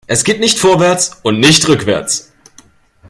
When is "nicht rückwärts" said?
1.39-2.33